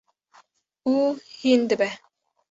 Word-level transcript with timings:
û 0.93 0.95
hîn 1.39 1.61
dibe. 1.69 1.89